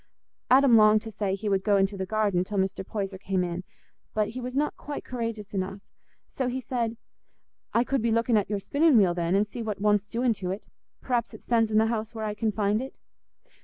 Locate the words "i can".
12.25-12.51